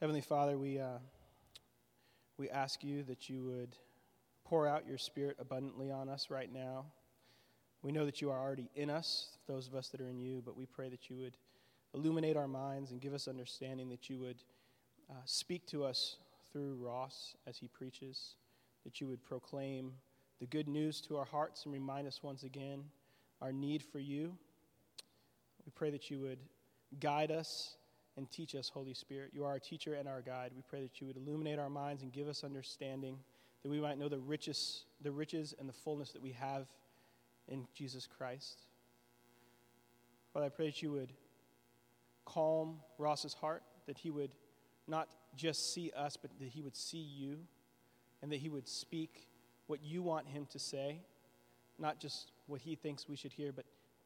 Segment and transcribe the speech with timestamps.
[0.00, 0.96] Heavenly Father, we, uh,
[2.38, 3.76] we ask you that you would
[4.46, 6.86] pour out your Spirit abundantly on us right now.
[7.82, 10.40] We know that you are already in us, those of us that are in you,
[10.42, 11.36] but we pray that you would
[11.92, 14.42] illuminate our minds and give us understanding, that you would
[15.10, 16.16] uh, speak to us
[16.50, 18.36] through Ross as he preaches,
[18.86, 19.92] that you would proclaim
[20.40, 22.84] the good news to our hearts and remind us once again
[23.42, 24.32] our need for you.
[25.66, 26.38] We pray that you would
[27.00, 27.74] guide us
[28.20, 29.30] and teach us, Holy Spirit.
[29.32, 30.52] You are our teacher and our guide.
[30.54, 33.16] We pray that you would illuminate our minds and give us understanding,
[33.62, 36.66] that we might know the riches, the riches and the fullness that we have
[37.48, 38.66] in Jesus Christ.
[40.34, 41.14] Father, I pray that you would
[42.26, 44.32] calm Ross's heart, that he would
[44.86, 47.38] not just see us, but that he would see you,
[48.20, 49.28] and that he would speak
[49.66, 51.00] what you want him to say,
[51.78, 53.64] not just what he thinks we should hear, but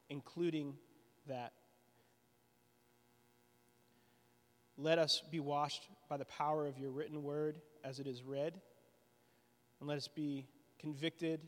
[0.08, 0.74] including
[1.26, 1.52] that.
[4.76, 8.60] Let us be washed by the power of your written word as it is read,
[9.80, 10.46] and let us be
[10.80, 11.40] convicted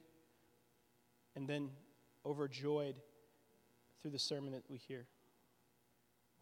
[1.34, 1.70] and then
[2.24, 2.96] overjoyed
[4.00, 5.06] through the sermon that we hear.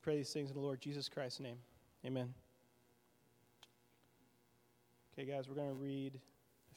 [0.03, 1.57] Pray these things in the Lord Jesus Christ's name.
[2.05, 2.35] Amen.
[5.13, 6.21] Okay, guys, we're going to read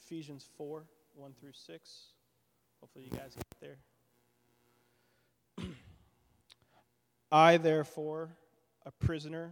[0.02, 0.83] Ephesians 4
[1.16, 2.02] 1 through 6.
[2.80, 3.77] Hopefully, you guys get
[5.58, 5.66] there.
[7.31, 8.30] I, therefore,
[8.86, 9.52] a prisoner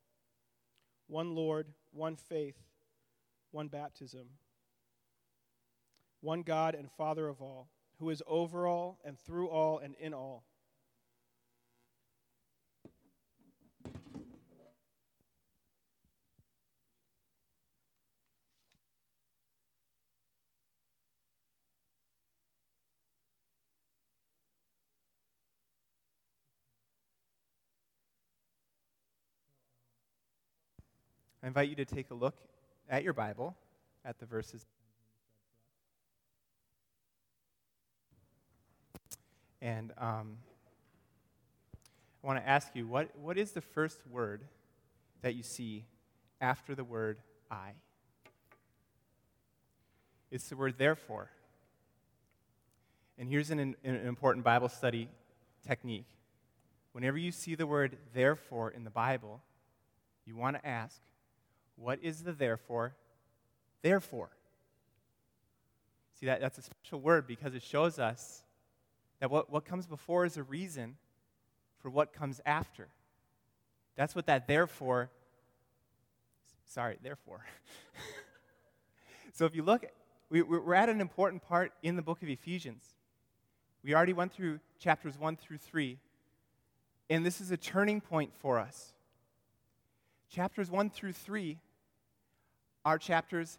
[1.11, 2.55] one Lord, one faith,
[3.51, 4.27] one baptism,
[6.21, 7.67] one God and Father of all,
[7.99, 10.45] who is over all and through all and in all.
[31.51, 32.35] Invite you to take a look
[32.89, 33.57] at your Bible,
[34.05, 34.65] at the verses.
[39.61, 40.37] And um,
[42.23, 44.43] I want to ask you what, what is the first word
[45.23, 45.83] that you see
[46.39, 47.17] after the word
[47.51, 47.71] I?
[50.31, 51.29] It's the word therefore.
[53.17, 55.09] And here's an, an important Bible study
[55.67, 56.07] technique.
[56.93, 59.41] Whenever you see the word therefore in the Bible,
[60.25, 61.01] you want to ask,
[61.81, 62.95] what is the therefore?
[63.81, 64.29] Therefore.
[66.19, 68.43] See, that, that's a special word because it shows us
[69.19, 70.95] that what, what comes before is a reason
[71.79, 72.87] for what comes after.
[73.95, 75.09] That's what that therefore,
[76.65, 77.43] sorry, therefore.
[79.33, 79.85] so if you look,
[80.29, 82.83] we, we're at an important part in the book of Ephesians.
[83.83, 85.97] We already went through chapters 1 through 3,
[87.09, 88.93] and this is a turning point for us.
[90.29, 91.57] Chapters 1 through 3
[92.83, 93.57] are chapters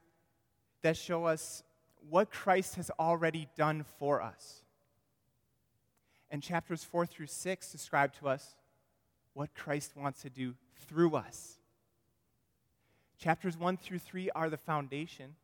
[0.83, 1.62] that show us
[2.09, 4.62] what Christ has already done for us.
[6.31, 8.56] And chapters 4 through 6 describe to us
[9.34, 10.55] what Christ wants to do
[10.88, 11.59] through us.
[13.19, 15.34] Chapters 1 through 3 are the foundation.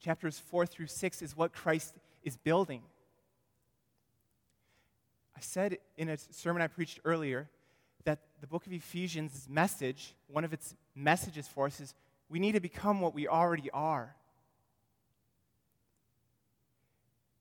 [0.00, 1.94] Chapters 4 through 6 is what Christ
[2.24, 2.82] is building.
[5.36, 7.48] I said in a sermon I preached earlier
[8.04, 11.94] that the book of Ephesians' message, one of its messages for us, is
[12.28, 14.14] we need to become what we already are.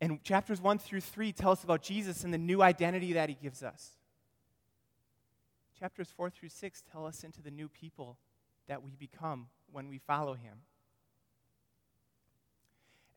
[0.01, 3.35] And chapters 1 through 3 tell us about Jesus and the new identity that he
[3.35, 3.91] gives us.
[5.79, 8.18] Chapters 4 through 6 tell us into the new people
[8.68, 10.59] that we become when we follow him.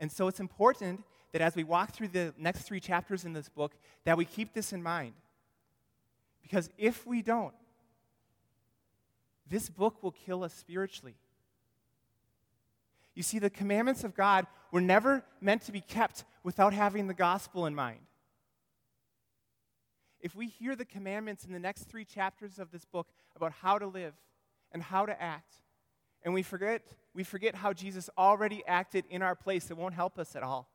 [0.00, 3.48] And so it's important that as we walk through the next three chapters in this
[3.48, 3.74] book,
[4.04, 5.12] that we keep this in mind.
[6.42, 7.54] Because if we don't,
[9.48, 11.16] this book will kill us spiritually.
[13.18, 17.14] You see, the commandments of God were never meant to be kept without having the
[17.14, 17.98] gospel in mind.
[20.20, 23.76] If we hear the commandments in the next three chapters of this book about how
[23.76, 24.14] to live
[24.70, 25.56] and how to act,
[26.22, 26.82] and we forget,
[27.12, 30.70] we forget how Jesus already acted in our place, it won't help us at all.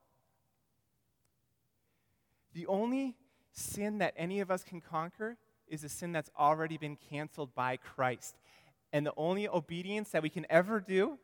[2.54, 3.16] The only
[3.54, 5.38] sin that any of us can conquer
[5.69, 8.36] is a sin that's already been canceled by Christ.
[8.92, 11.18] And the only obedience that we can ever do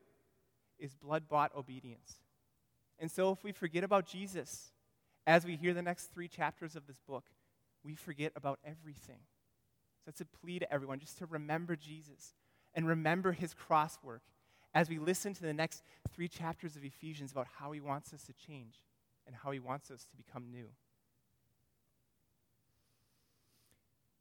[0.80, 2.16] is blood bought obedience.
[3.00, 4.72] And so if we forget about Jesus
[5.26, 7.26] as we hear the next three chapters of this book,
[7.84, 9.20] we forget about everything.
[10.00, 12.34] So that's a plea to everyone just to remember Jesus
[12.74, 14.22] and remember his cross work
[14.74, 18.24] as we listen to the next three chapters of Ephesians about how he wants us
[18.24, 18.76] to change
[19.26, 20.68] and how he wants us to become new.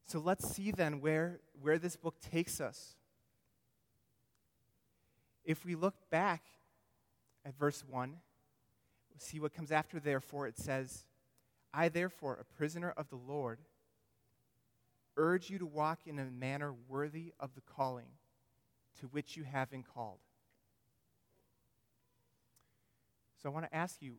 [0.07, 2.95] So let's see then where, where this book takes us.
[5.49, 6.43] If we look back
[7.43, 10.45] at verse 1, we'll see what comes after therefore.
[10.45, 11.07] It says,
[11.73, 13.57] I, therefore, a prisoner of the Lord,
[15.17, 18.09] urge you to walk in a manner worthy of the calling
[18.99, 20.19] to which you have been called.
[23.41, 24.17] So I want to ask you,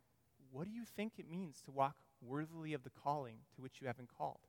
[0.51, 3.87] what do you think it means to walk worthily of the calling to which you
[3.87, 4.41] have been called?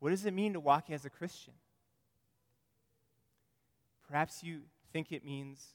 [0.00, 1.54] What does it mean to walk as a Christian?
[4.06, 5.74] Perhaps you think it means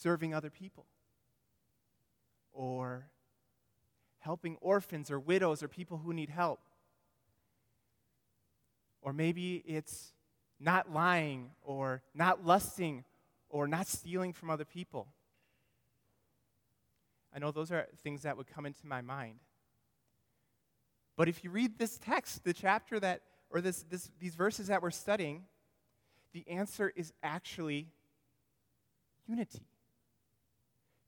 [0.00, 0.86] serving other people
[2.52, 3.08] or
[4.20, 6.60] helping orphans or widows or people who need help.
[9.02, 10.12] Or maybe it's
[10.60, 13.02] not lying or not lusting
[13.48, 15.08] or not stealing from other people.
[17.34, 19.40] I know those are things that would come into my mind.
[21.16, 24.80] But if you read this text, the chapter that, or this, this, these verses that
[24.80, 25.42] we're studying,
[26.32, 27.88] the answer is actually
[29.28, 29.66] unity.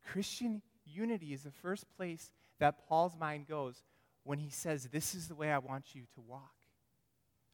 [0.06, 3.82] Christian unity is the first place that Paul's mind goes
[4.24, 6.54] when he says, This is the way I want you to walk.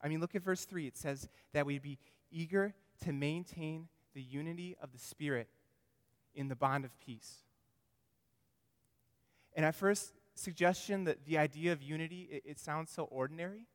[0.02, 0.86] I mean, look at verse 3.
[0.86, 1.98] It says that we'd be
[2.30, 2.74] eager
[3.04, 5.48] to maintain the unity of the Spirit
[6.34, 7.42] in the bond of peace.
[9.54, 13.66] And at first suggestion that the idea of unity, it, it sounds so ordinary.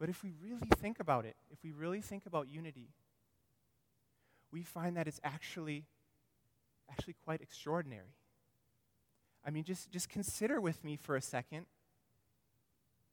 [0.00, 2.88] But if we really think about it, if we really think about unity,
[4.52, 5.84] we find that it's actually
[6.90, 8.14] actually quite extraordinary.
[9.44, 11.66] I mean, just, just consider with me for a second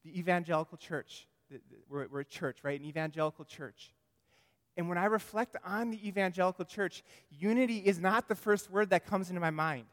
[0.03, 1.27] the evangelical church.
[1.49, 2.79] The, the, we're, we're a church, right?
[2.79, 3.93] An evangelical church.
[4.77, 9.05] And when I reflect on the evangelical church, unity is not the first word that
[9.05, 9.85] comes into my mind.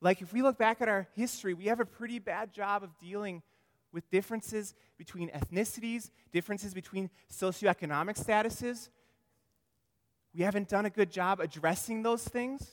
[0.00, 2.96] Like, if we look back at our history, we have a pretty bad job of
[2.98, 3.42] dealing
[3.92, 8.88] with differences between ethnicities, differences between socioeconomic statuses.
[10.38, 12.64] We haven't done a good job addressing those things.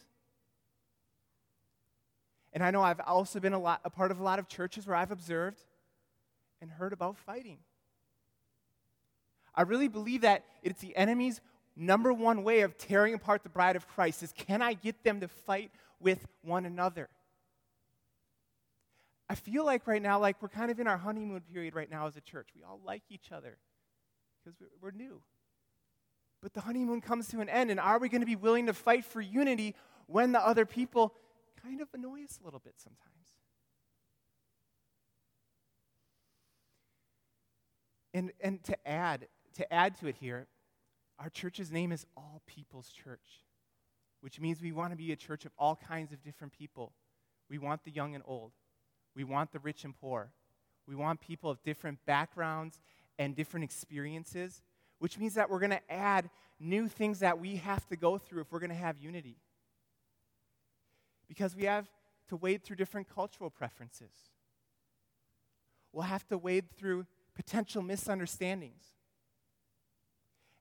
[2.53, 4.85] And I know I've also been a, lot, a part of a lot of churches
[4.85, 5.59] where I've observed
[6.61, 7.57] and heard about fighting.
[9.55, 11.41] I really believe that it's the enemy's
[11.75, 15.21] number one way of tearing apart the bride of Christ is can I get them
[15.21, 17.09] to fight with one another?
[19.27, 22.05] I feel like right now, like we're kind of in our honeymoon period right now
[22.05, 22.49] as a church.
[22.55, 23.57] We all like each other
[24.43, 25.23] because we're new.
[26.45, 28.73] But the honeymoon comes to an end, and are we going to be willing to
[28.75, 29.73] fight for unity
[30.05, 31.15] when the other people
[31.63, 32.99] kind of annoy us a little bit sometimes?
[38.13, 40.45] And, and to add to add to it here,
[41.17, 43.41] our church's name is All People's Church,
[44.21, 46.93] which means we want to be a church of all kinds of different people.
[47.49, 48.51] We want the young and old.
[49.15, 50.29] We want the rich and poor.
[50.87, 52.83] We want people of different backgrounds
[53.17, 54.61] and different experiences,
[54.99, 58.41] which means that we're going to add new things that we have to go through
[58.41, 59.37] if we're going to have unity.
[61.27, 61.87] Because we have
[62.29, 64.13] to wade through different cultural preferences.
[65.91, 67.05] We'll have to wade through
[67.35, 68.83] potential misunderstandings.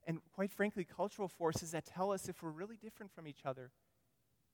[0.07, 3.71] And quite frankly, cultural forces that tell us if we're really different from each other,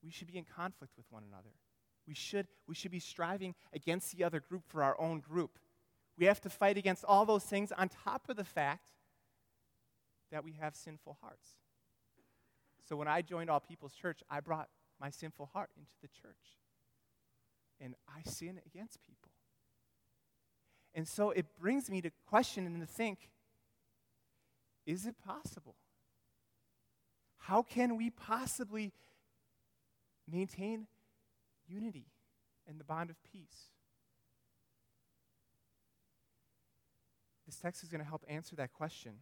[0.03, 1.53] we should be in conflict with one another.
[2.07, 5.59] We should, we should be striving against the other group for our own group.
[6.17, 8.91] We have to fight against all those things on top of the fact
[10.31, 11.49] that we have sinful hearts.
[12.87, 14.67] So when I joined All People's Church, I brought
[14.99, 16.57] my sinful heart into the church.
[17.79, 19.31] And I sin against people.
[20.93, 23.29] And so it brings me to question and to think
[24.85, 25.75] is it possible?
[27.37, 28.91] How can we possibly
[30.29, 30.87] maintain
[31.67, 32.07] unity
[32.67, 33.69] and the bond of peace?
[37.45, 39.13] This text is going to help answer that question.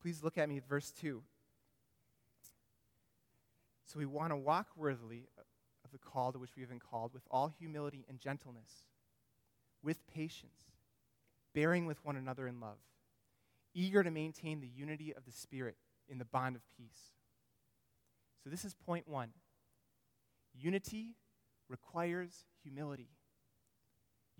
[0.00, 1.22] Please look at me at verse 2.
[3.86, 5.28] So we want to walk worthily
[5.84, 8.84] of the call to which we have been called with all humility and gentleness,
[9.82, 10.72] with patience,
[11.54, 12.78] bearing with one another in love,
[13.74, 15.76] eager to maintain the unity of the Spirit
[16.08, 17.14] in the bond of peace.
[18.42, 19.30] So this is point one.
[20.58, 21.16] Unity
[21.68, 23.10] requires humility.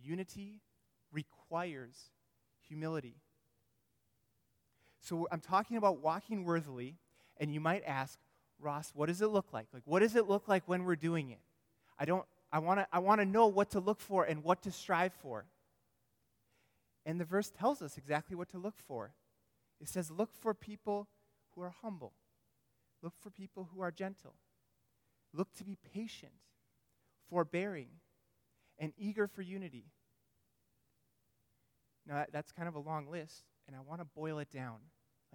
[0.03, 0.61] Unity
[1.13, 2.11] requires
[2.69, 3.17] humility.
[5.07, 6.97] So I'm talking about walking worthily,
[7.37, 8.19] and you might ask,
[8.59, 9.69] Ross, what does it look like?
[9.73, 11.39] Like, what does it look like when we're doing it?
[11.97, 14.73] I don't, I want to I wanna know what to look for and what to
[14.73, 15.47] strive for.
[17.05, 19.13] And the verse tells us exactly what to look for.
[19.81, 21.07] It says, Look for people
[21.55, 22.15] who are humble,
[23.01, 24.35] look for people who are gentle,
[25.33, 26.33] look to be patient,
[27.31, 27.91] forbearing,
[28.77, 29.85] and eager for unity.
[32.09, 34.79] Now, that's kind of a long list, and I want to boil it down.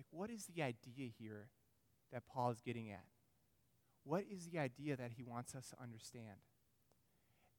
[0.02, 1.46] Like, what is the idea here
[2.12, 3.06] that Paul is getting at?
[4.04, 6.40] What is the idea that he wants us to understand?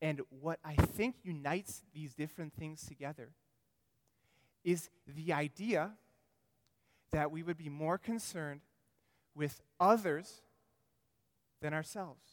[0.01, 3.29] And what I think unites these different things together
[4.65, 5.93] is the idea
[7.13, 8.63] that we would be more concerned
[9.37, 10.43] with others
[11.61, 12.27] than ourselves.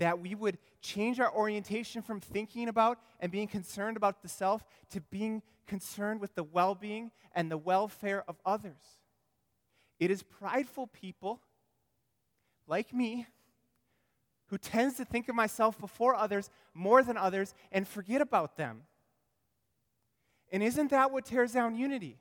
[0.00, 4.64] That we would change our orientation from thinking about and being concerned about the self
[4.90, 9.00] to being concerned with the well being and the welfare of others.
[9.98, 11.40] It is prideful people
[12.66, 13.26] like me
[14.46, 18.82] who tends to think of myself before others more than others and forget about them.
[20.50, 22.18] And isn't that what tears down unity?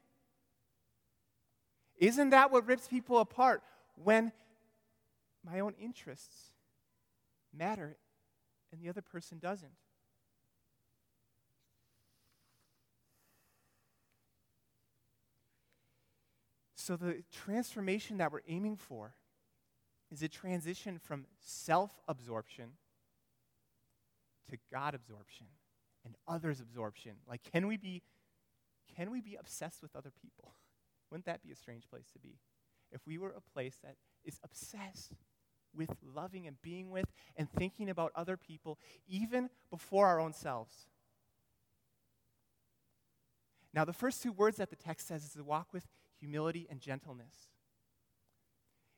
[1.98, 3.62] Isn't that what rips people apart
[3.96, 4.32] when
[5.46, 6.52] my own interests
[7.54, 7.98] matter
[8.72, 9.72] and the other person doesn't?
[16.76, 19.14] So, the transformation that we're aiming for
[20.12, 22.72] is a transition from self absorption
[24.50, 25.46] to God absorption
[26.04, 27.14] and others absorption.
[27.28, 28.02] Like, can we be
[28.96, 30.54] can we be obsessed with other people?
[31.12, 32.40] Wouldn't that be a strange place to be?
[32.92, 35.14] If we were a place that is obsessed
[35.76, 40.88] with loving and being with and thinking about other people, even before our own selves.
[43.74, 45.88] Now, the first two words that the text says is to walk with
[46.20, 47.34] humility and gentleness.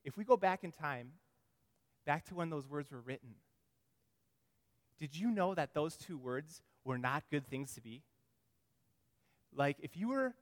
[0.04, 1.14] If we go back in time,
[2.06, 3.36] back to when those words were written,
[5.00, 8.04] did you know that those two words were not good things to be?
[9.56, 10.34] Like, if you were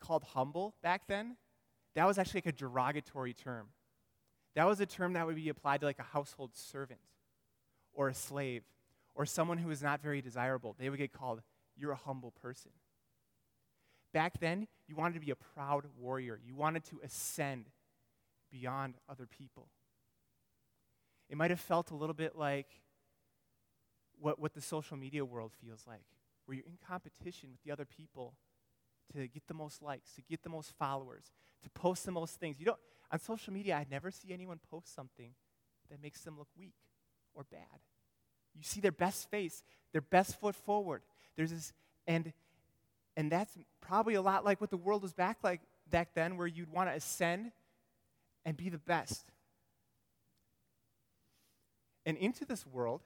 [0.00, 1.36] called humble back then,
[1.94, 3.68] that was actually like a derogatory term.
[4.54, 7.00] That was a term that would be applied to like a household servant
[7.94, 8.62] or a slave
[9.14, 10.76] or someone who was not very desirable.
[10.78, 11.42] They would get called,
[11.76, 12.72] You're a humble person.
[14.12, 17.66] Back then, you wanted to be a proud warrior, you wanted to ascend
[18.50, 19.68] beyond other people.
[21.30, 22.66] It might have felt a little bit like
[24.20, 26.04] what, what the social media world feels like
[26.46, 28.34] where you're in competition with the other people
[29.14, 31.30] to get the most likes, to get the most followers,
[31.62, 32.58] to post the most things.
[32.58, 32.78] You don't
[33.10, 35.34] on social media I never see anyone post something
[35.90, 36.74] that makes them look weak
[37.34, 37.80] or bad.
[38.54, 41.02] You see their best face, their best foot forward.
[41.36, 41.72] There's this
[42.06, 42.32] and
[43.16, 46.46] and that's probably a lot like what the world was back like back then where
[46.46, 47.52] you'd want to ascend
[48.44, 49.26] and be the best.
[52.04, 53.02] And into this world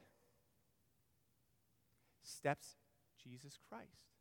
[2.23, 2.77] steps
[3.23, 4.16] Jesus Christ.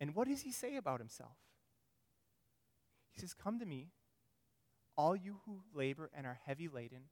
[0.00, 1.36] And what does he say about himself?
[3.12, 3.90] He says, Come to me,
[4.96, 7.04] all you who labor and are heavy laden,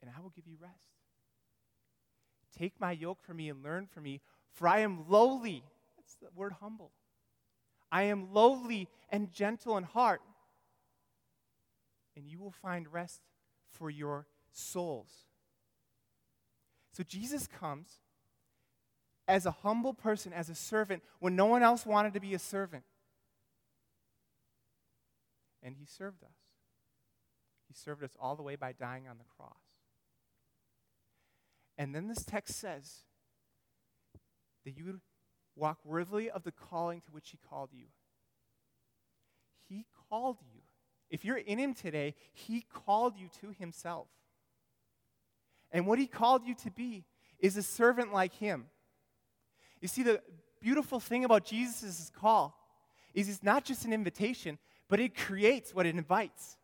[0.00, 0.88] and I will give you rest.
[2.58, 4.20] Take my yoke from me and learn from me,
[4.52, 5.62] for I am lowly.
[5.96, 6.92] That's the word humble.
[7.92, 10.22] I am lowly and gentle in heart,
[12.16, 13.20] and you will find rest
[13.70, 15.10] for your souls.
[16.92, 18.00] So Jesus comes
[19.28, 22.38] as a humble person, as a servant, when no one else wanted to be a
[22.38, 22.84] servant.
[25.62, 26.36] And he served us.
[27.66, 29.58] He served us all the way by dying on the cross.
[31.76, 33.00] And then this text says
[34.64, 35.00] that you
[35.56, 37.86] walk worthily of the calling to which he called you.
[39.68, 40.60] He called you.
[41.10, 44.08] If you're in him today, he called you to himself.
[45.72, 47.04] And what he called you to be
[47.38, 48.66] is a servant like him.
[49.86, 50.20] You see, the
[50.60, 52.58] beautiful thing about Jesus' call
[53.14, 56.58] is it's not just an invitation, but it creates what it invites.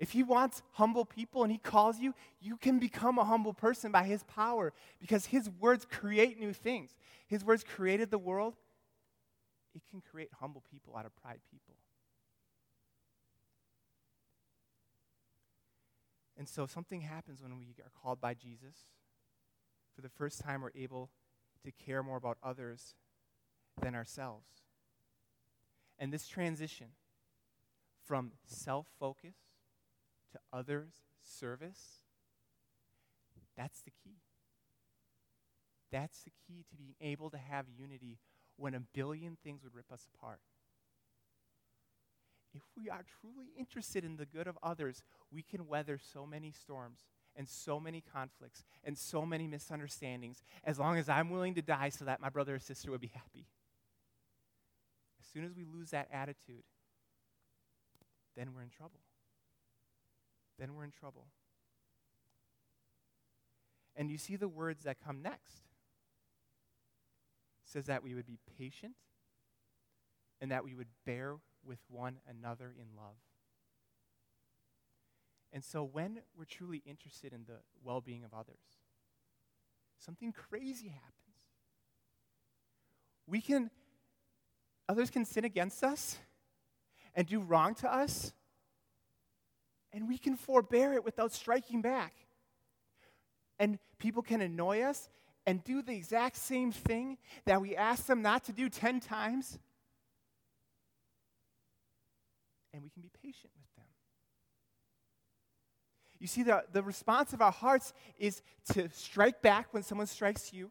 [0.00, 3.92] If he wants humble people and he calls you, you can become a humble person
[3.92, 6.96] by his power because his words create new things.
[7.28, 8.56] His words created the world.
[9.72, 11.76] It can create humble people out of pride people.
[16.36, 18.74] And so something happens when we are called by Jesus.
[19.94, 21.08] For the first time, we're able
[21.64, 22.94] to care more about others
[23.80, 24.46] than ourselves.
[25.98, 26.88] And this transition
[28.04, 29.36] from self focus
[30.32, 32.02] to others' service,
[33.56, 34.18] that's the key.
[35.90, 38.18] That's the key to being able to have unity
[38.56, 40.40] when a billion things would rip us apart.
[42.52, 45.02] If we are truly interested in the good of others,
[45.32, 47.00] we can weather so many storms
[47.36, 51.88] and so many conflicts and so many misunderstandings as long as I'm willing to die
[51.88, 53.46] so that my brother or sister would be happy.
[55.20, 56.62] As soon as we lose that attitude,
[58.36, 59.00] then we're in trouble.
[60.58, 61.26] Then we're in trouble.
[63.96, 65.54] And you see the words that come next.
[67.64, 68.94] It says that we would be patient
[70.40, 73.16] and that we would bear with one another in love.
[75.54, 78.58] And so when we're truly interested in the well being of others,
[80.04, 81.14] something crazy happens.
[83.28, 83.70] We can,
[84.88, 86.18] others can sin against us
[87.14, 88.32] and do wrong to us,
[89.92, 92.12] and we can forbear it without striking back.
[93.60, 95.08] And people can annoy us
[95.46, 99.60] and do the exact same thing that we ask them not to do 10 times,
[102.72, 103.63] and we can be patient with.
[106.24, 108.40] You see, the, the response of our hearts is
[108.72, 110.70] to strike back when someone strikes you,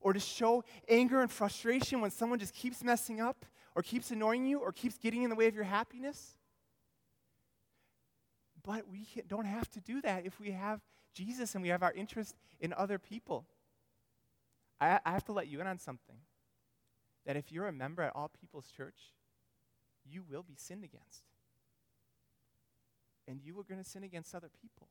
[0.00, 3.44] or to show anger and frustration when someone just keeps messing up,
[3.76, 6.38] or keeps annoying you, or keeps getting in the way of your happiness.
[8.64, 10.80] But we don't have to do that if we have
[11.14, 13.46] Jesus and we have our interest in other people.
[14.80, 16.18] I, I have to let you in on something
[17.26, 19.14] that if you're a member at All People's Church,
[20.04, 21.22] you will be sinned against
[23.28, 24.88] and you are going to sin against other people.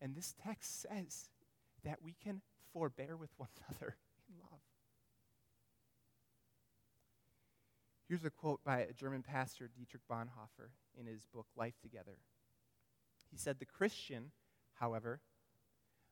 [0.00, 1.30] And this text says
[1.84, 2.40] that we can
[2.72, 3.96] forbear with one another
[4.28, 4.60] in love.
[8.08, 12.18] Here's a quote by a German pastor, Dietrich Bonhoeffer, in his book Life Together.
[13.30, 14.32] He said, The Christian,
[14.74, 15.20] however,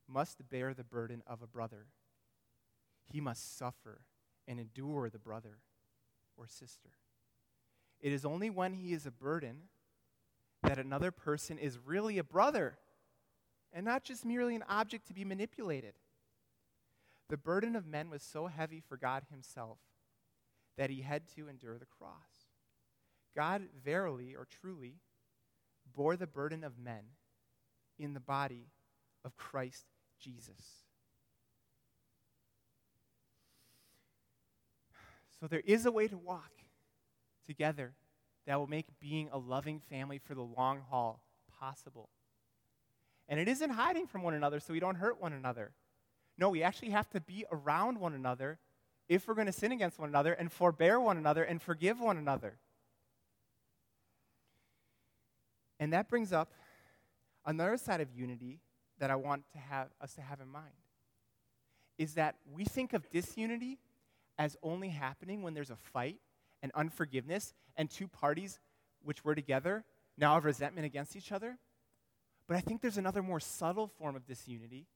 [0.06, 1.86] must bear the burden of a brother.
[3.04, 4.02] He must suffer
[4.46, 5.58] and endure the brother
[6.36, 6.90] or sister.
[8.00, 9.62] It is only when he is a burden
[10.62, 12.78] that another person is really a brother
[13.72, 15.94] and not just merely an object to be manipulated.
[17.28, 19.78] The burden of men was so heavy for God himself
[20.76, 22.46] that he had to endure the cross.
[23.36, 24.96] God verily or truly
[25.94, 27.02] bore the burden of men
[27.98, 28.68] in the body
[29.24, 29.86] of Christ
[30.20, 30.84] Jesus.
[35.40, 36.57] So there is a way to walk
[37.48, 37.94] together
[38.46, 41.20] that will make being a loving family for the long haul
[41.58, 42.08] possible.
[43.28, 45.72] And it isn't hiding from one another so we don't hurt one another.
[46.38, 48.58] No, we actually have to be around one another
[49.08, 52.16] if we're going to sin against one another and forbear one another and forgive one
[52.16, 52.58] another.
[55.80, 56.52] And that brings up
[57.44, 58.60] another side of unity
[58.98, 60.74] that I want to have us to have in mind
[61.98, 63.78] is that we think of disunity
[64.38, 66.18] as only happening when there's a fight
[66.62, 68.58] and unforgiveness and two parties
[69.02, 69.84] which were together
[70.16, 71.58] now have resentment against each other.
[72.46, 74.86] But I think there's another more subtle form of disunity,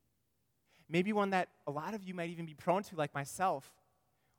[0.89, 3.73] maybe one that a lot of you might even be prone to, like myself,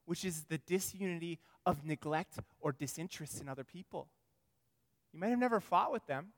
[0.05, 4.07] which is the disunity of neglect or disinterest in other people.
[5.13, 6.33] You might have never fought with them,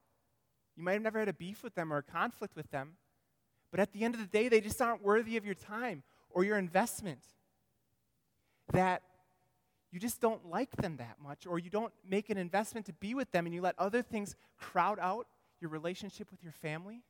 [0.76, 2.98] you might have never had a beef with them or a conflict with them,
[3.71, 6.43] but at the end of the day, they just aren't worthy of your time or
[6.43, 7.21] your investment.
[8.71, 9.02] That
[9.91, 13.13] you just don't like them that much, or you don't make an investment to be
[13.13, 15.28] with them, and you let other things crowd out
[15.62, 17.02] your relationship with your family.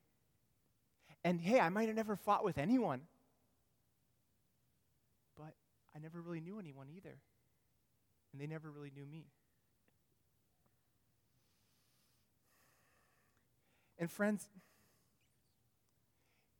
[1.23, 3.01] And hey, I might have never fought with anyone,
[5.35, 5.53] but
[5.95, 7.17] I never really knew anyone either.
[8.31, 9.25] And they never really knew me.
[13.97, 14.47] And friends,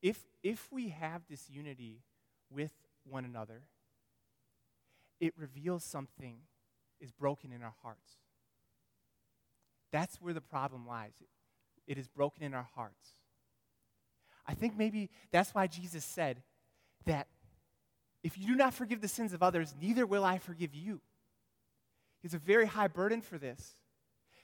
[0.01, 2.01] if, if we have this unity
[2.49, 2.71] with
[3.09, 3.61] one another,
[5.19, 6.37] it reveals something
[6.99, 8.13] is broken in our hearts.
[9.91, 11.13] That's where the problem lies.
[11.87, 13.09] It is broken in our hearts.
[14.47, 16.41] I think maybe that's why Jesus said
[17.05, 17.27] that
[18.23, 20.99] if you do not forgive the sins of others, neither will I forgive you.
[22.21, 23.75] He's a very high burden for this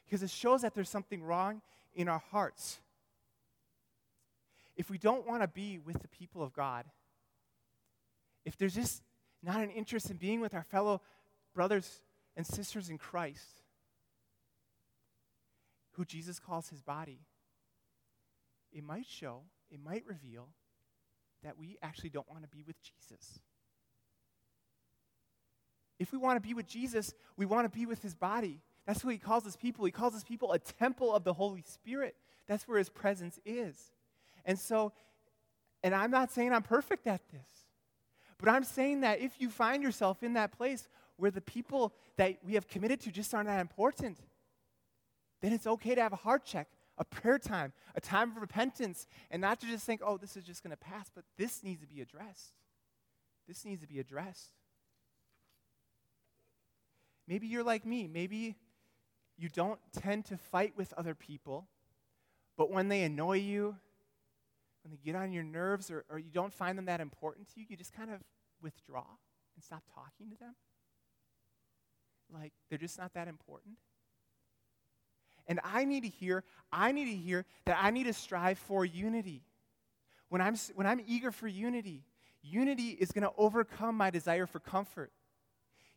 [0.06, 1.62] because it shows that there's something wrong
[1.96, 2.80] in our hearts.
[4.76, 6.86] If we don't want to be with the people of God,
[8.46, 9.02] if there's just
[9.44, 11.02] not an interest in being with our fellow
[11.54, 12.02] brothers
[12.36, 13.62] and sisters in Christ,
[15.92, 17.20] who Jesus calls his body,
[18.72, 20.48] it might show, it might reveal
[21.44, 23.40] that we actually don't want to be with Jesus.
[26.00, 28.62] If we want to be with Jesus, we want to be with his body.
[28.88, 29.86] That's what he calls his people.
[29.86, 32.16] He calls his people a temple of the Holy Spirit.
[32.48, 33.92] That's where his presence is.
[34.46, 34.94] And so,
[35.84, 37.61] and I'm not saying I'm perfect at this.
[38.42, 42.40] But I'm saying that if you find yourself in that place where the people that
[42.44, 44.18] we have committed to just aren't that important,
[45.42, 49.08] then it's okay to have a heart check, a prayer time, a time of repentance,
[49.30, 51.82] and not to just think, oh, this is just going to pass, but this needs
[51.82, 52.54] to be addressed.
[53.48, 54.54] This needs to be addressed.
[57.28, 58.08] Maybe you're like me.
[58.08, 58.56] Maybe
[59.38, 61.68] you don't tend to fight with other people,
[62.58, 63.76] but when they annoy you,
[64.84, 67.60] when they get on your nerves, or, or you don't find them that important to
[67.60, 68.20] you, you just kind of
[68.62, 69.06] withdraw
[69.56, 70.56] and stop talking to them.
[72.34, 73.76] Like they're just not that important.
[75.48, 78.86] And I need to hear, I need to hear that I need to strive for
[78.86, 79.44] unity.
[80.30, 82.06] When I'm, when I'm eager for unity,
[82.42, 85.12] unity is going to overcome my desire for comfort.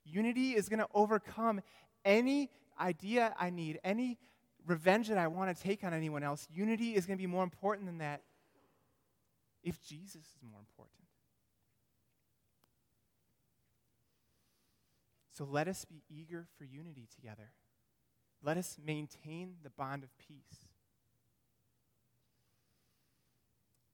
[0.05, 1.61] Unity is going to overcome
[2.05, 4.18] any idea I need, any
[4.66, 6.49] revenge that I want to take on anyone else.
[6.53, 8.23] Unity is going to be more important than that
[9.64, 11.00] if Jesus is more important.
[15.33, 17.50] So let us be eager for unity together.
[18.42, 20.68] Let us maintain the bond of peace.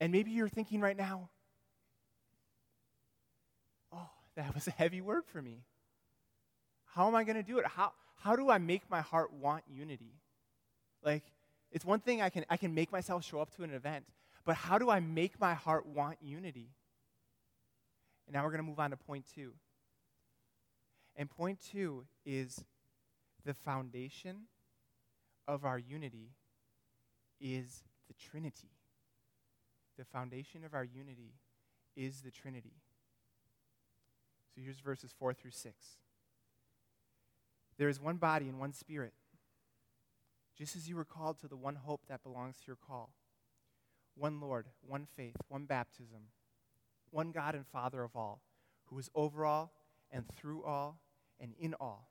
[0.00, 1.30] And maybe you're thinking right now,
[3.92, 5.62] oh, that was a heavy word for me.
[6.94, 7.66] How am I going to do it?
[7.66, 10.14] How, how do I make my heart want unity?
[11.02, 11.22] Like,
[11.70, 14.04] it's one thing I can, I can make myself show up to an event,
[14.50, 16.70] but how do I make my heart want unity?
[18.26, 19.52] And now we're going to move on to point two.
[21.14, 22.64] And point two is
[23.44, 24.46] the foundation
[25.46, 26.32] of our unity
[27.40, 28.72] is the Trinity.
[29.96, 31.34] The foundation of our unity
[31.94, 32.74] is the Trinity.
[34.52, 35.74] So here's verses 4 through 6.
[37.78, 39.12] There is one body and one spirit,
[40.58, 43.12] just as you were called to the one hope that belongs to your call.
[44.20, 46.20] One Lord, one faith, one baptism,
[47.10, 48.42] one God and Father of all,
[48.84, 49.72] who is over all
[50.12, 51.00] and through all
[51.40, 52.10] and in all.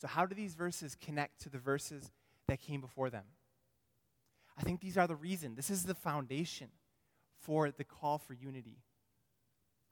[0.00, 2.10] So, how do these verses connect to the verses
[2.48, 3.22] that came before them?
[4.58, 5.54] I think these are the reason.
[5.54, 6.70] This is the foundation
[7.42, 8.78] for the call for unity.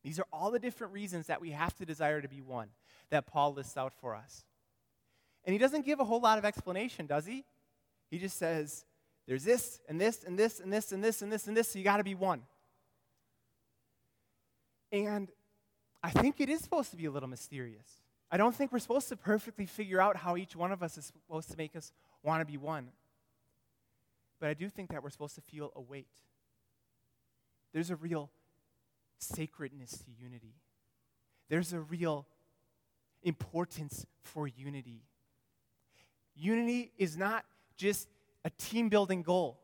[0.02, 2.70] These are all the different reasons that we have to desire to be one
[3.10, 4.44] that Paul lists out for us.
[5.44, 7.44] And he doesn't give a whole lot of explanation, does he?
[8.10, 8.84] He just says,
[9.26, 11.78] there's this and this and this and this and this and this and this, so
[11.78, 12.42] you got to be one.
[14.92, 15.28] And
[16.02, 18.02] I think it is supposed to be a little mysterious.
[18.30, 21.06] I don't think we're supposed to perfectly figure out how each one of us is
[21.06, 22.88] supposed to make us want to be one.
[24.40, 26.06] But I do think that we're supposed to feel a weight.
[27.72, 28.30] There's a real
[29.18, 30.54] sacredness to unity.
[31.48, 32.26] There's a real
[33.22, 35.02] importance for unity.
[36.36, 37.44] Unity is not
[37.76, 38.08] just
[38.44, 39.58] a team building goal,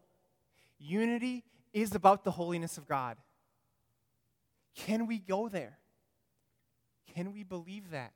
[0.79, 3.17] unity is about the holiness of God.
[4.75, 5.79] Can we go there?
[7.15, 8.13] Can we believe that?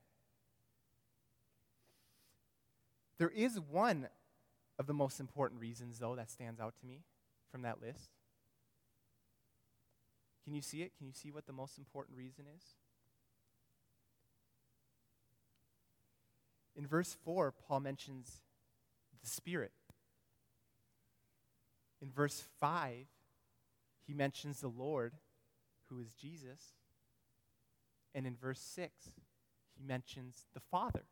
[3.18, 4.08] There is one
[4.78, 7.02] of the most important reasons, though, that stands out to me
[7.50, 8.10] from that list.
[10.44, 10.92] Can you see it?
[10.96, 12.62] Can you see what the most important reason is?
[16.76, 18.40] In verse 4, Paul mentions
[19.22, 19.72] the Spirit.
[22.14, 23.06] Verse 5,
[24.06, 25.14] he mentions the Lord,
[25.88, 26.60] who is Jesus.
[28.14, 28.92] And in verse 6,
[29.76, 31.04] he mentions the Father.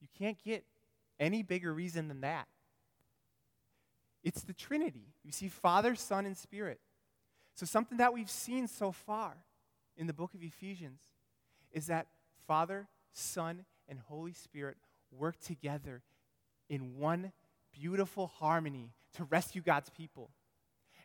[0.00, 0.64] You can't get
[1.18, 2.46] any bigger reason than that.
[4.22, 5.14] It's the Trinity.
[5.24, 6.80] You see Father, Son, and Spirit.
[7.54, 9.34] So, something that we've seen so far
[9.96, 11.00] in the book of Ephesians
[11.72, 12.08] is that
[12.46, 14.76] Father, Son, and Holy Spirit
[15.10, 16.02] work together
[16.68, 17.32] in one
[17.78, 20.30] beautiful harmony to rescue God's people.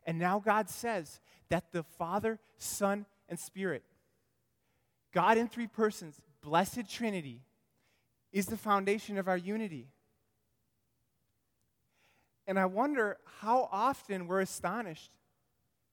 [0.06, 3.84] And now God says that the Father, Son, and Spirit,
[5.14, 7.42] God in three persons, blessed Trinity,
[8.32, 9.88] is the foundation of our unity.
[12.48, 15.12] And I wonder how often we're astonished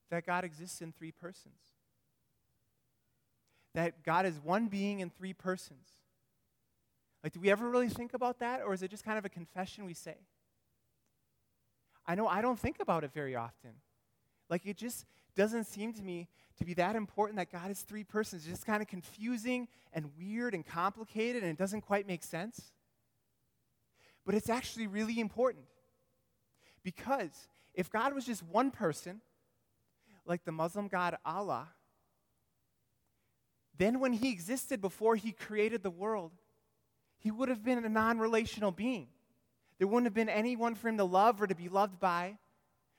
[0.09, 1.59] that God exists in three persons.
[3.75, 5.87] That God is one being in three persons.
[7.23, 9.29] Like, do we ever really think about that, or is it just kind of a
[9.29, 10.15] confession we say?
[12.09, 13.69] I know I don't think about it very often.
[14.49, 18.03] Like, it just doesn't seem to me to be that important that God is three
[18.03, 18.41] persons.
[18.41, 22.73] It's just kind of confusing and weird and complicated, and it doesn't quite make sense.
[24.25, 25.65] But it's actually really important.
[26.81, 29.21] Because if God was just one person,
[30.25, 31.67] like the Muslim god Allah,
[33.77, 36.31] then when he existed before he created the world,
[37.19, 39.09] he would have been a non relational being.
[39.79, 42.37] There wouldn't have been anyone for him to love or to be loved by.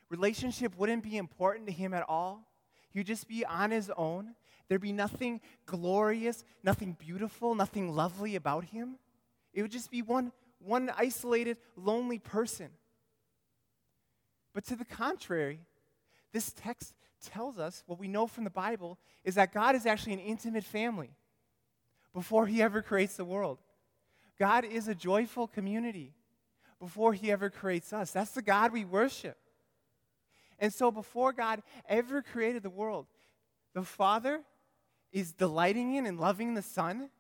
[0.08, 2.48] Relationship wouldn't be important to him at all.
[2.90, 4.34] He would just be on his own.
[4.68, 8.96] There'd be nothing glorious, nothing beautiful, nothing lovely about him.
[9.52, 12.70] It would just be one, one isolated, lonely person.
[14.54, 15.60] But to the contrary,
[16.32, 20.14] this text tells us what we know from the Bible is that God is actually
[20.14, 21.10] an intimate family
[22.14, 23.58] before he ever creates the world.
[24.38, 26.14] God is a joyful community
[26.80, 28.10] before he ever creates us.
[28.10, 29.36] That's the God we worship.
[30.58, 33.06] And so, before God ever created the world,
[33.74, 34.40] the Father
[35.12, 37.10] is delighting in and loving the Son.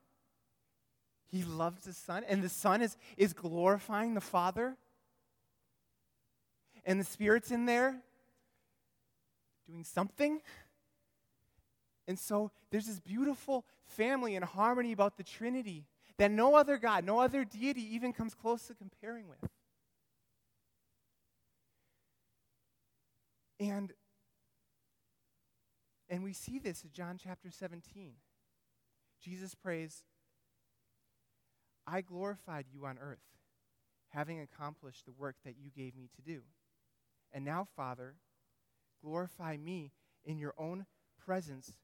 [1.28, 4.76] He loves the Son, and the Son is, is glorifying the Father.
[6.84, 7.96] And the Spirit's in there
[9.68, 10.40] doing something.
[12.08, 15.84] And so there's this beautiful family and harmony about the Trinity
[16.20, 19.38] that no other God, no other deity even comes close to comparing with.
[23.58, 23.94] And
[26.10, 28.12] and we see this in John chapter 17.
[29.24, 30.04] Jesus prays,
[31.86, 33.24] I glorified you on earth,
[34.10, 36.42] having accomplished the work that you gave me to do.
[37.32, 38.16] And now, Father,
[39.02, 40.84] glorify me in your own
[41.24, 41.78] presence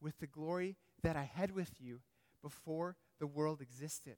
[0.00, 2.00] with the glory that I had with you
[2.42, 4.16] before the world existed.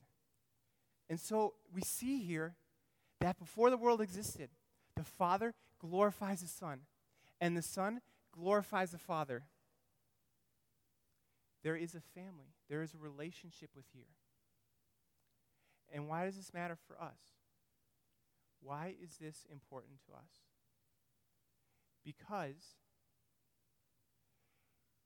[1.09, 2.57] And so we see here
[3.21, 4.51] that before the world existed,
[4.97, 6.81] the Father glorifies the Son,
[7.41, 8.01] and the Son
[8.33, 9.45] glorifies the Father.
[11.63, 14.05] There is a family, there is a relationship with here.
[15.93, 17.19] And why does this matter for us?
[18.61, 20.31] Why is this important to us?
[22.05, 22.77] Because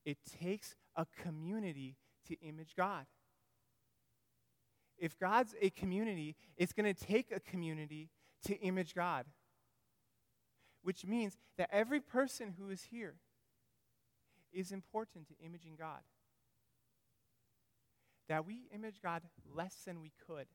[0.05, 1.97] it takes a community
[2.29, 3.07] to image God.
[5.03, 8.09] If God's a community, it's going to take a community
[8.47, 9.27] to image God.
[10.83, 13.17] Which means that every person who is here
[14.53, 16.01] is important to imaging God.
[18.29, 20.47] That we image God less than we could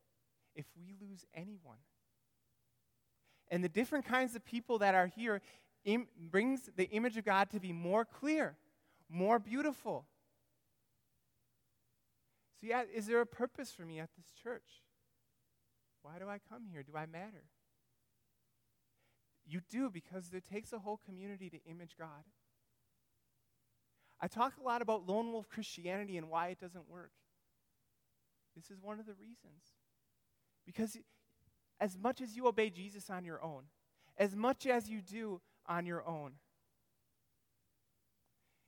[0.55, 1.79] if we lose anyone.
[3.51, 5.41] And the different kinds of people that are here
[5.83, 8.55] Im- brings the image of God to be more clear
[9.09, 10.05] more beautiful.
[12.59, 14.83] So, yeah, is there a purpose for me at this church?
[16.01, 16.83] Why do I come here?
[16.83, 17.45] Do I matter?
[19.45, 22.25] You do because it takes a whole community to image God.
[24.19, 27.11] I talk a lot about lone wolf Christianity and why it doesn't work.
[28.55, 29.63] This is one of the reasons.
[30.65, 30.97] Because
[31.79, 33.63] as much as you obey Jesus on your own,
[34.17, 36.33] as much as you do on your own,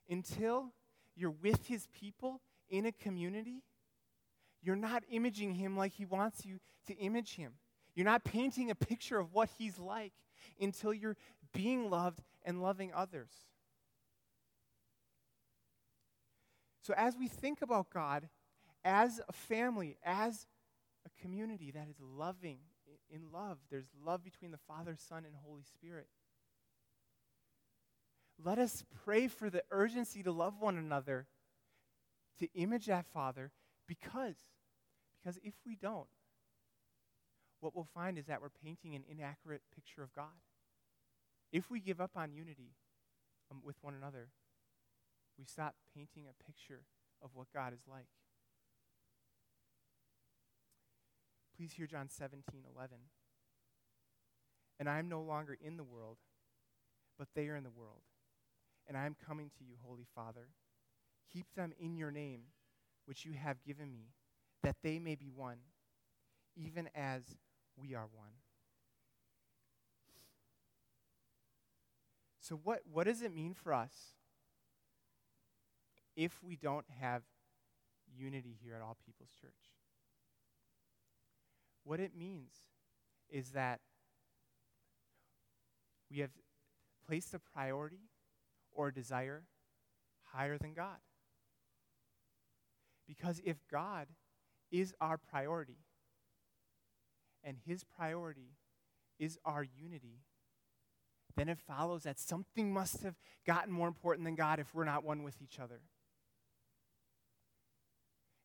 [0.07, 0.73] until
[1.15, 3.63] you're with his people in a community,
[4.61, 7.53] you're not imaging him like he wants you to image him.
[7.95, 10.13] You're not painting a picture of what he's like
[10.59, 11.17] until you're
[11.53, 13.31] being loved and loving others.
[16.81, 18.29] So, as we think about God
[18.83, 20.47] as a family, as
[21.05, 22.59] a community that is loving,
[23.11, 26.07] in love, there's love between the Father, Son, and Holy Spirit
[28.43, 31.27] let us pray for the urgency to love one another,
[32.39, 33.51] to image that Father,
[33.89, 34.35] because,
[35.19, 36.07] because if we don't,
[37.59, 40.39] what we'll find is that we're painting an inaccurate picture of God.
[41.51, 42.75] If we give up on unity
[43.51, 44.29] um, with one another,
[45.37, 46.83] we stop painting a picture
[47.21, 48.07] of what God is like.
[51.57, 52.97] Please hear John 17, 11.
[54.79, 56.17] And I am no longer in the world,
[57.17, 58.03] but they are in the world
[58.89, 60.49] and I am coming to you, Holy Father.
[61.31, 62.41] Keep them in your name,
[63.09, 64.11] which you have given me,
[64.61, 65.57] that they may be one,
[66.55, 67.23] even as
[67.75, 68.33] we are one.
[72.39, 73.93] So, what, what does it mean for us
[76.15, 77.23] if we don't have
[78.15, 79.73] unity here at All People's Church?
[81.83, 82.51] What it means
[83.27, 83.79] is that
[86.11, 86.29] we have
[87.07, 88.01] placed a priority
[88.71, 89.45] or a desire
[90.31, 90.97] higher than God.
[93.09, 94.05] Because if God
[94.71, 95.79] is our priority,
[97.43, 98.51] and his priority
[99.17, 100.21] is our unity,
[101.35, 103.15] then it follows that something must have
[103.47, 105.81] gotten more important than God if we're not one with each other.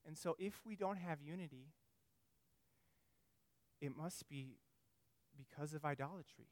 [0.07, 1.69] And so, if we don't have unity,
[3.83, 4.57] it must be
[5.37, 6.49] because of idolatry.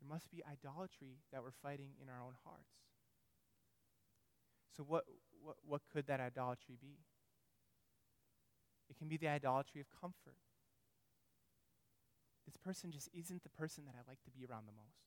[0.00, 2.74] There must be idolatry that we're fighting in our own hearts.
[4.76, 5.04] So, what,
[5.42, 6.98] what, what could that idolatry be?
[8.90, 10.36] It can be the idolatry of comfort.
[12.46, 15.04] This person just isn't the person that I like to be around the most.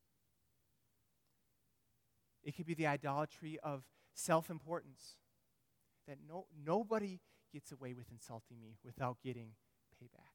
[2.44, 5.17] It could be the idolatry of self importance,
[6.08, 7.20] that no, nobody
[7.52, 9.54] gets away with insulting me without getting
[10.02, 10.34] payback.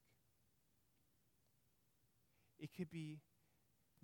[2.59, 3.20] It could be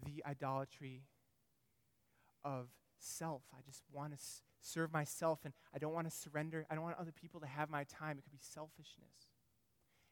[0.05, 1.05] the idolatry
[2.45, 2.69] of
[3.03, 3.43] self.
[3.53, 6.67] I just want to s- serve myself and I don't want to surrender.
[6.71, 8.19] I don't want other people to have my time.
[8.19, 9.29] It could be selfishness.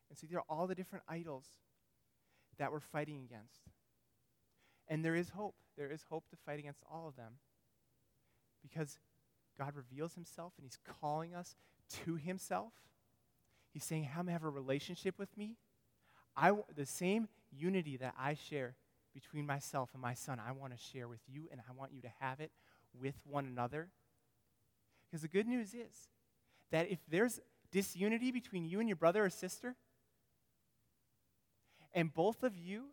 [0.09, 1.47] And so these are all the different idols
[2.59, 3.61] that we're fighting against.
[4.89, 5.55] And there is hope.
[5.77, 7.35] There is hope to fight against all of them
[8.61, 8.99] because
[9.57, 11.55] God reveals himself and he's calling us
[12.05, 12.73] to himself.
[13.73, 15.57] He's saying, How may I have a relationship with me?
[16.37, 18.75] I, w- the same unity that I share
[19.15, 22.01] between myself and my son, I want to share with you, and I want you
[22.03, 22.51] to have it
[22.99, 23.89] with one another.
[25.07, 26.09] Because the good news is
[26.71, 27.41] that if there's
[27.73, 29.77] disunity between you and your brother or sister,
[31.93, 32.87] and both of you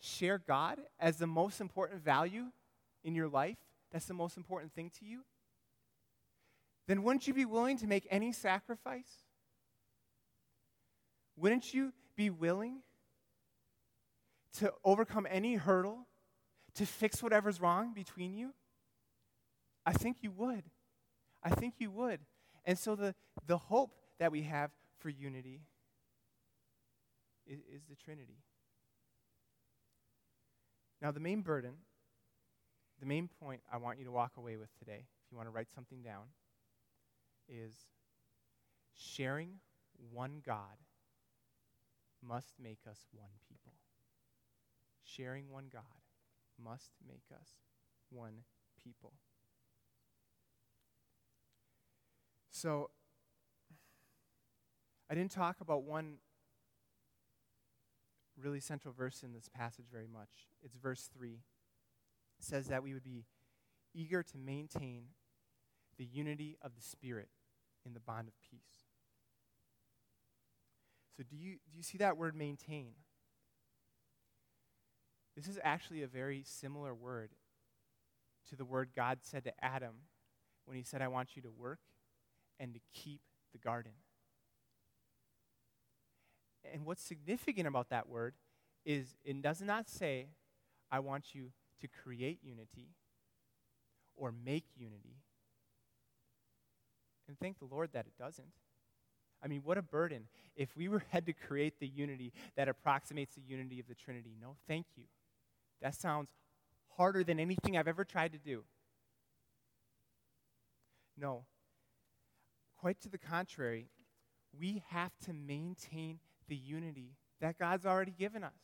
[0.00, 2.46] share God as the most important value
[3.02, 3.56] in your life,
[3.90, 5.24] that's the most important thing to you,
[6.86, 9.24] then wouldn't you be willing to make any sacrifice?
[11.36, 12.80] Wouldn't you be willing
[14.58, 16.06] to overcome any hurdle,
[16.74, 18.52] to fix whatever's wrong between you?
[19.86, 20.64] I think you would.
[21.42, 22.20] I think you would.
[22.64, 23.14] And so the,
[23.46, 25.60] the hope that we have for unity
[27.46, 28.38] is, is the Trinity.
[31.02, 31.74] Now, the main burden,
[32.98, 35.52] the main point I want you to walk away with today, if you want to
[35.52, 36.24] write something down,
[37.48, 37.74] is
[38.94, 39.50] sharing
[40.12, 40.78] one God
[42.26, 43.74] must make us one people.
[45.02, 45.82] Sharing one God
[46.62, 47.48] must make us
[48.10, 48.44] one
[48.82, 49.12] people.
[52.54, 52.90] So,
[55.10, 56.18] I didn't talk about one
[58.40, 60.30] really central verse in this passage very much.
[60.62, 61.32] It's verse 3.
[61.32, 63.24] It says that we would be
[63.92, 65.06] eager to maintain
[65.98, 67.28] the unity of the Spirit
[67.84, 68.86] in the bond of peace.
[71.16, 72.92] So, do you, do you see that word maintain?
[75.36, 77.30] This is actually a very similar word
[78.48, 79.94] to the word God said to Adam
[80.66, 81.80] when he said, I want you to work
[82.58, 83.20] and to keep
[83.52, 83.92] the garden.
[86.72, 88.34] And what's significant about that word
[88.84, 90.28] is it does not say,
[90.90, 92.88] I want you to create unity
[94.16, 95.16] or make unity.
[97.28, 98.48] And thank the Lord that it doesn't.
[99.42, 103.34] I mean, what a burden if we were had to create the unity that approximates
[103.34, 104.36] the unity of the Trinity.
[104.40, 105.04] No, thank you.
[105.82, 106.28] That sounds
[106.96, 108.64] harder than anything I've ever tried to do.
[111.16, 111.44] No.
[112.84, 113.86] Quite to the contrary,
[114.60, 116.18] we have to maintain
[116.48, 118.60] the unity that God's already given us.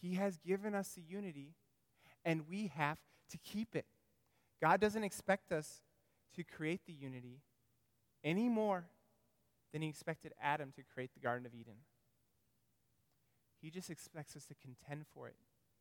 [0.00, 1.56] He has given us the unity,
[2.24, 2.96] and we have
[3.28, 3.84] to keep it.
[4.62, 5.82] God doesn't expect us
[6.36, 7.42] to create the unity
[8.24, 8.86] any more
[9.74, 11.80] than He expected Adam to create the Garden of Eden.
[13.60, 15.36] He just expects us to contend for it,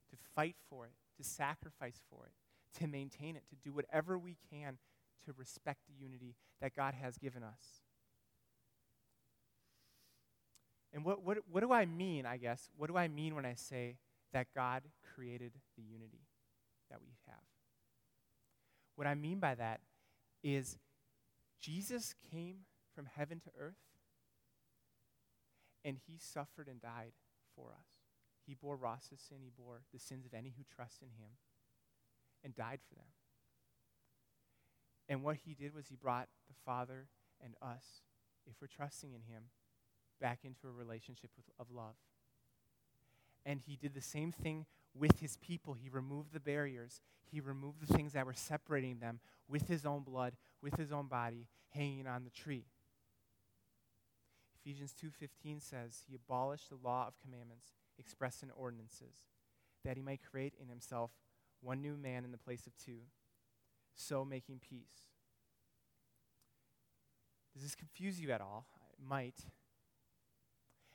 [0.09, 2.33] to fight for it, to sacrifice for it,
[2.81, 4.79] to maintain it, to do whatever we can
[5.25, 7.81] to respect the unity that God has given us.
[10.93, 12.69] And what, what, what do I mean, I guess?
[12.75, 13.97] What do I mean when I say
[14.33, 16.27] that God created the unity
[16.89, 17.43] that we have?
[18.95, 19.81] What I mean by that
[20.43, 20.77] is
[21.61, 23.75] Jesus came from heaven to earth
[25.85, 27.13] and he suffered and died
[27.55, 27.87] for us.
[28.45, 31.37] He bore Ross's sin, he bore the sins of any who trust in him
[32.43, 33.05] and died for them.
[35.09, 37.07] And what he did was he brought the Father
[37.43, 38.03] and us,
[38.45, 39.45] if we're trusting in him,
[40.21, 41.95] back into a relationship with, of love.
[43.45, 45.73] And he did the same thing with his people.
[45.73, 47.01] He removed the barriers.
[47.31, 51.07] He removed the things that were separating them with his own blood, with his own
[51.07, 52.65] body hanging on the tree.
[54.61, 59.25] Ephesians 2:15 says, "He abolished the law of commandments expressed in ordinances,
[59.83, 61.11] that he might create in himself
[61.61, 63.07] one new man in the place of two,
[63.99, 65.09] so making peace."
[67.53, 68.67] Does this confuse you at all?
[68.93, 69.39] It might.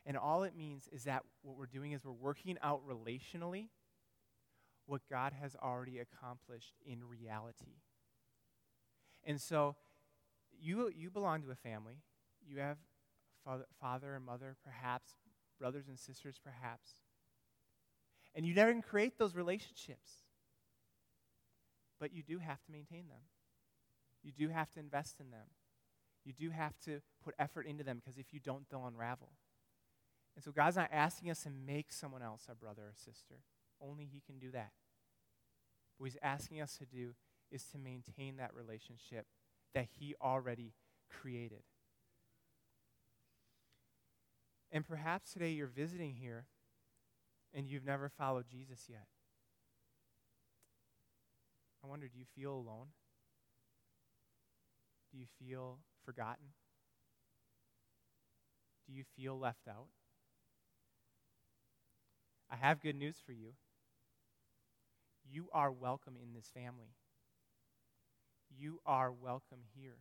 [0.06, 3.68] And all it means is that what we're doing is we're working out relationally
[4.86, 7.80] what God has already accomplished in reality.
[9.24, 9.76] And so
[10.50, 12.02] you, you belong to a family.
[12.46, 12.76] You have
[13.44, 15.12] father, father and mother, perhaps,
[15.58, 16.90] brothers and sisters, perhaps.
[18.34, 20.23] And you never can create those relationships.
[22.04, 23.22] But you do have to maintain them.
[24.22, 25.46] You do have to invest in them.
[26.22, 29.30] You do have to put effort into them because if you don't, they'll unravel.
[30.36, 33.36] And so God's not asking us to make someone else our brother or sister.
[33.80, 34.72] Only He can do that.
[35.96, 37.14] What He's asking us to do
[37.50, 39.24] is to maintain that relationship
[39.72, 40.74] that He already
[41.08, 41.62] created.
[44.70, 46.44] And perhaps today you're visiting here
[47.54, 49.06] and you've never followed Jesus yet.
[51.84, 52.86] I wonder do you feel alone?
[55.12, 56.46] Do you feel forgotten?
[58.86, 59.88] Do you feel left out?
[62.50, 63.52] I have good news for you.
[65.30, 66.94] You are welcome in this family.
[68.56, 69.98] You are welcome here.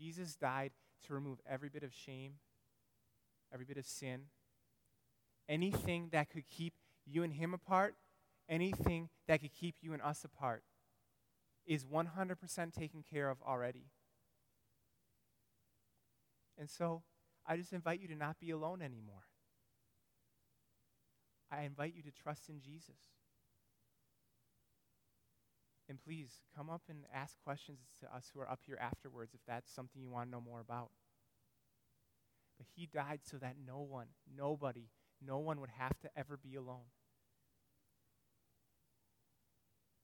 [0.00, 0.72] Jesus died
[1.06, 2.34] to remove every bit of shame,
[3.52, 4.22] every bit of sin,
[5.48, 6.74] anything that could keep
[7.04, 7.94] you and him apart,
[8.48, 10.62] anything that could keep you and us apart,
[11.66, 13.86] is 100% taken care of already.
[16.58, 17.02] And so
[17.46, 19.24] I just invite you to not be alone anymore.
[21.50, 22.96] I invite you to trust in Jesus.
[25.88, 29.40] And please come up and ask questions to us who are up here afterwards if
[29.46, 30.90] that's something you want to know more about.
[32.58, 34.90] But he died so that no one, nobody,
[35.24, 36.90] no one would have to ever be alone.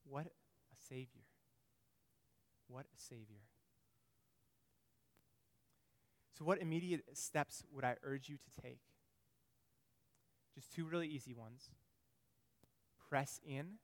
[0.07, 1.23] What a Savior.
[2.67, 3.41] What a Savior.
[6.37, 8.79] So, what immediate steps would I urge you to take?
[10.53, 11.69] Just two really easy ones.
[13.09, 13.75] Press in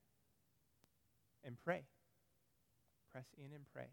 [1.44, 1.84] and pray.
[3.12, 3.90] Press in and pray.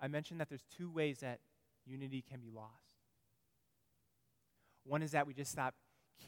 [0.00, 1.40] I mentioned that there's two ways that
[1.86, 2.70] unity can be lost.
[4.84, 5.74] One is that we just stop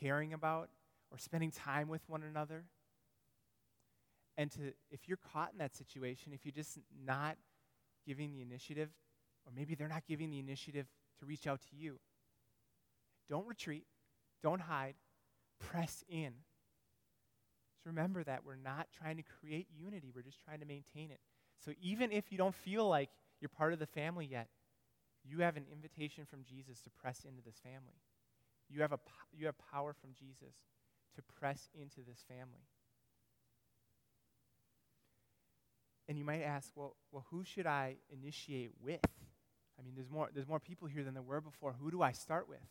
[0.01, 0.71] caring about
[1.11, 2.65] or spending time with one another.
[4.37, 7.37] And to if you're caught in that situation, if you're just not
[8.07, 8.91] giving the initiative,
[9.47, 10.87] or maybe they're not giving the initiative
[11.21, 11.99] to reach out to you,
[13.29, 13.87] don't retreat,
[14.43, 14.95] don't hide,
[15.59, 16.33] press in.
[17.83, 21.21] So remember that we're not trying to create unity, we're just trying to maintain it.
[21.65, 23.11] So even if you don't feel like
[23.41, 24.49] you're part of the family yet,
[25.25, 28.01] you have an invitation from Jesus to press into this family.
[28.69, 28.99] You have, a,
[29.33, 30.55] you have power from Jesus
[31.15, 32.67] to press into this family.
[36.09, 39.01] And you might ask, well, well, who should I initiate with?
[39.79, 41.75] I mean, there's more, there's more people here than there were before.
[41.81, 42.65] Who do I start with?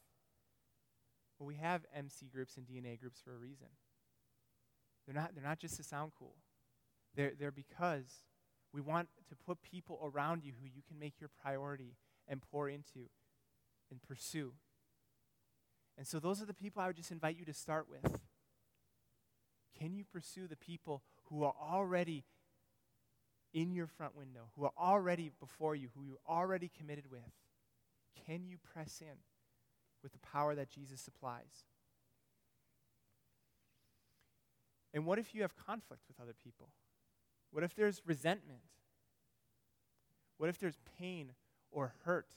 [1.38, 3.68] Well, we have MC groups and DNA groups for a reason.
[5.06, 6.36] They're not, they're not just to sound cool.
[7.16, 8.22] They're, they're because
[8.74, 11.96] we want to put people around you who you can make your priority
[12.28, 13.10] and pour into
[13.92, 14.54] and pursue.
[15.98, 18.20] And so those are the people I would just invite you to start with.
[19.80, 22.24] Can you pursue the people who are already
[23.56, 27.22] in your front window, who are already before you, who you're already committed with?
[28.28, 29.18] Can you press in?
[30.06, 31.66] with the power that Jesus supplies.
[34.94, 36.70] And what if you have conflict with other people?
[37.50, 38.60] What if there's resentment?
[40.38, 41.32] What if there's pain
[41.72, 42.28] or hurt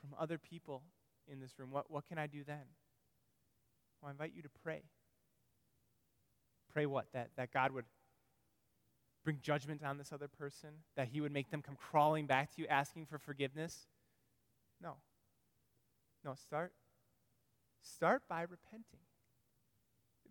[0.00, 0.82] from other people
[1.30, 1.70] in this room?
[1.70, 2.64] What, what can I do then?
[4.00, 4.80] Well, I invite you to pray.
[6.72, 7.04] Pray what?
[7.12, 7.84] That, that God would
[9.24, 10.70] bring judgment on this other person?
[10.96, 13.86] That he would make them come crawling back to you asking for forgiveness?
[14.80, 14.96] No.
[16.24, 16.72] No, start
[17.82, 19.00] start by repenting.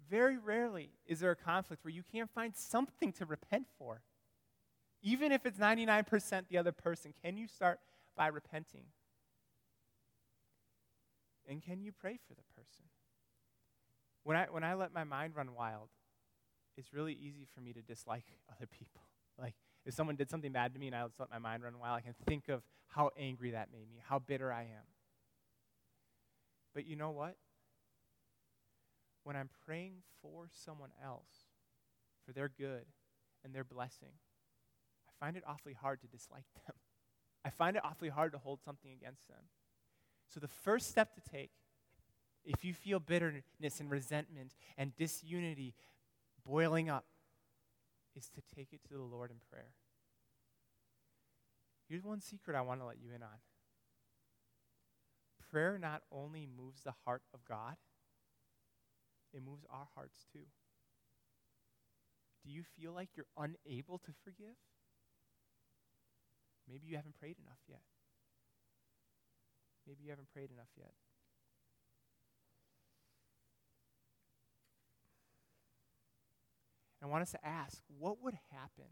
[0.10, 4.02] Very rarely is there a conflict where you can't find something to repent for.
[5.02, 7.80] Even if it's 99% the other person, can you start
[8.16, 8.86] by repenting?
[11.48, 12.86] And can you pray for the person?
[14.24, 15.90] When I, when I let my mind run wild,
[16.78, 19.02] it's really easy for me to dislike other people.
[19.40, 19.56] Like,
[19.86, 21.98] if someone did something bad to me and I just let my mind run wild,
[21.98, 24.88] I can think of how angry that made me, how bitter I am.
[26.74, 27.36] But you know what?
[29.24, 31.50] When I'm praying for someone else,
[32.26, 32.86] for their good
[33.44, 34.14] and their blessing,
[35.08, 36.76] I find it awfully hard to dislike them.
[37.44, 39.46] I find it awfully hard to hold something against them.
[40.28, 41.52] So, the first step to take,
[42.46, 45.74] if you feel bitterness and resentment and disunity
[46.46, 47.06] boiling up,
[48.16, 49.74] is to take it to the Lord in prayer.
[51.88, 53.40] Here's one secret I want to let you in on
[55.52, 57.76] prayer not only moves the heart of God,
[59.34, 60.48] it moves our hearts too.
[62.44, 64.58] Do you feel like you're unable to forgive?
[66.68, 67.82] Maybe you haven't prayed enough yet.
[69.88, 70.94] Maybe you haven't prayed enough yet.
[77.02, 78.86] I want us to ask what would happen?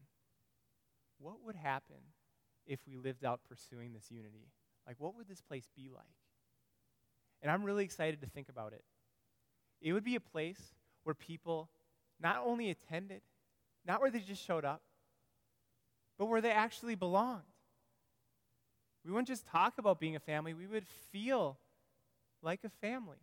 [1.20, 1.98] What would happen
[2.66, 4.52] if we lived out pursuing this unity?
[4.88, 6.06] Like, what would this place be like?
[7.42, 8.84] And I'm really excited to think about it.
[9.82, 11.70] It would be a place where people
[12.20, 13.22] not only attended,
[13.86, 14.82] Not where they just showed up,
[16.18, 17.44] but where they actually belonged.
[19.06, 21.58] We wouldn't just talk about being a family, we would feel
[22.42, 23.18] like a family.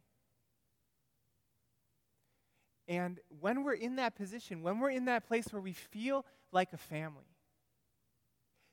[2.89, 6.73] And when we're in that position, when we're in that place where we feel like
[6.73, 7.37] a family,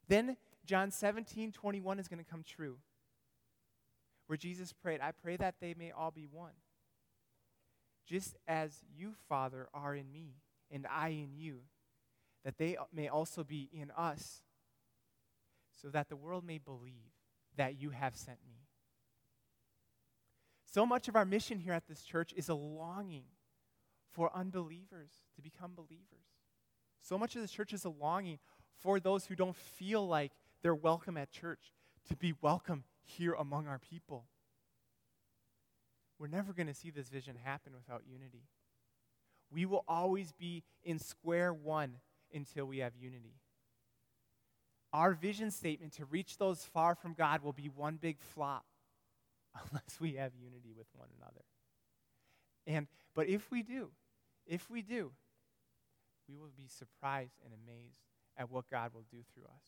[0.07, 2.77] then John 17, 21 is going to come true.
[4.27, 6.53] Where Jesus prayed, I pray that they may all be one.
[8.07, 10.35] Just as you, Father, are in me,
[10.71, 11.61] and I in you,
[12.43, 14.41] that they may also be in us,
[15.81, 17.11] so that the world may believe
[17.57, 18.63] that you have sent me.
[20.71, 23.25] So much of our mission here at this church is a longing
[24.13, 26.25] for unbelievers to become believers.
[27.01, 28.39] So much of the church is a longing
[28.79, 31.73] for those who don't feel like they're welcome at church
[32.07, 34.25] to be welcome here among our people.
[36.19, 38.43] We're never going to see this vision happen without unity.
[39.51, 41.97] We will always be in square one
[42.33, 43.35] until we have unity.
[44.93, 48.65] Our vision statement to reach those far from God will be one big flop
[49.69, 51.43] unless we have unity with one another.
[52.65, 53.89] And but if we do,
[54.45, 55.11] if we do,
[56.27, 57.99] we will be surprised and amazed
[58.37, 59.63] at what God will do through us.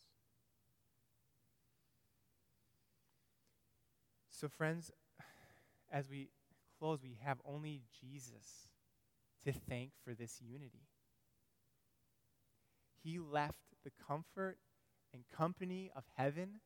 [4.30, 4.90] So, friends,
[5.90, 6.28] as we
[6.78, 8.68] close, we have only Jesus
[9.44, 10.88] to thank for this unity.
[13.02, 14.58] He left the comfort
[15.14, 16.60] and company of heaven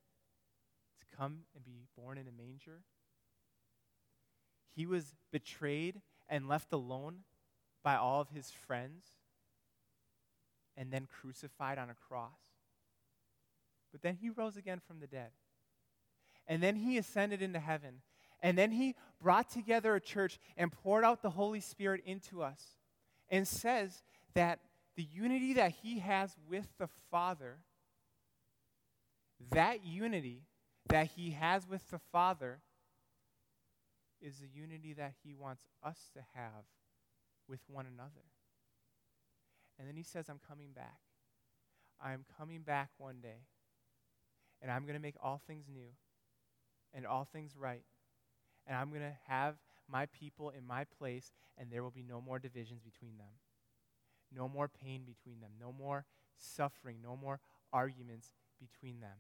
[0.99, 2.81] to come and be born in a manger.
[4.75, 7.19] He was betrayed and left alone
[7.83, 9.05] by all of his friends
[10.77, 12.31] and then crucified on a cross.
[13.93, 15.31] But then he rose again from the dead.
[16.47, 18.03] And then he ascended into heaven.
[18.43, 22.63] And then he brought together a church and poured out the Holy Spirit into us
[23.29, 24.03] and says
[24.35, 24.61] that
[24.97, 27.59] the unity that he has with the Father,
[29.51, 30.43] that unity
[30.89, 32.61] that he has with the Father,
[34.21, 36.65] is the unity that he wants us to have
[37.51, 38.31] with one another.
[39.79, 41.01] And then he says, I'm coming back.
[42.01, 43.47] I'm coming back one day.
[44.63, 45.89] And I'm going to make all things new
[46.95, 47.83] and all things right.
[48.67, 49.57] And I'm going to have
[49.91, 53.35] my people in my place, and there will be no more divisions between them.
[54.35, 55.51] No more pain between them.
[55.61, 56.05] No more
[56.39, 56.99] suffering.
[57.03, 57.41] No more
[57.73, 58.31] arguments
[58.61, 59.17] between them.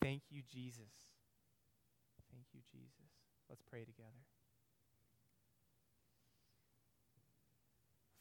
[0.00, 1.12] Thank you, Jesus.
[2.32, 3.10] Thank you, Jesus.
[3.50, 4.24] Let's pray together.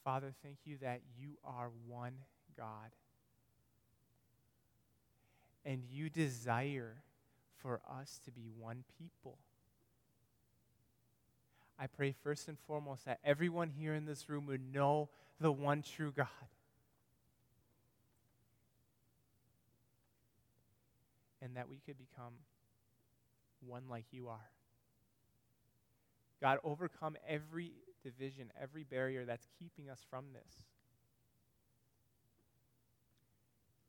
[0.09, 2.15] Father, thank you that you are one
[2.57, 2.89] God.
[5.63, 7.03] And you desire
[7.57, 9.37] for us to be one people.
[11.77, 15.83] I pray first and foremost that everyone here in this room would know the one
[15.83, 16.25] true God.
[21.39, 22.33] And that we could become
[23.63, 24.49] one like you are.
[26.41, 30.65] God, overcome every division, every barrier that's keeping us from this.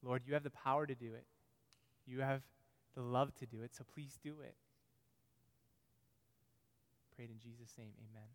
[0.03, 1.27] Lord, you have the power to do it.
[2.07, 2.43] You have
[2.95, 4.55] the love to do it, so please do it.
[7.17, 8.29] Prayed in Jesus' name, amen.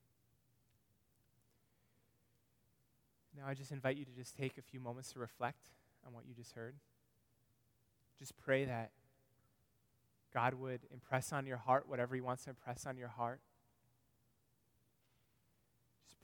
[3.35, 5.69] Now, I just invite you to just take a few moments to reflect
[6.05, 6.75] on what you just heard.
[8.17, 8.91] Just pray that
[10.33, 13.41] God would impress on your heart whatever He wants to impress on your heart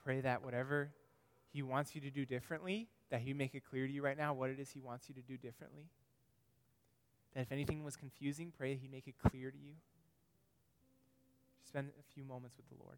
[0.04, 0.90] pray that whatever
[1.52, 4.34] He wants you to do differently, that He make it clear to you right now
[4.34, 5.88] what it is He wants you to do differently.
[7.34, 9.74] That if anything was confusing, pray He make it clear to you.
[11.66, 12.98] Spend a few moments with the Lord.